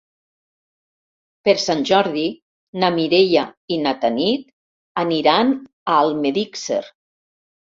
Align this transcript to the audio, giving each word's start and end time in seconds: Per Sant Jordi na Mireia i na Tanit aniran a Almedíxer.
Per 1.49 1.53
Sant 1.63 1.83
Jordi 1.89 2.23
na 2.83 2.89
Mireia 2.95 3.43
i 3.77 3.77
na 3.83 3.93
Tanit 4.07 4.49
aniran 5.05 5.53
a 5.59 6.01
Almedíxer. 6.07 6.83